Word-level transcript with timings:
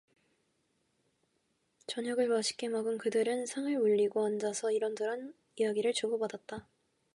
저녁을 1.85 2.27
맛있게 2.27 2.69
먹은 2.69 2.97
그들은 2.97 3.45
상을 3.45 3.71
물리고 3.77 4.25
앉아서 4.25 4.71
이런 4.71 4.93
이야기 4.93 4.95
저런 4.97 5.33
이야기를 5.57 5.93
주고받았다. 5.93 6.67